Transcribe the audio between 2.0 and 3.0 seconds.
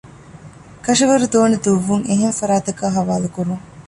އެހެން ފަރާތަކާއި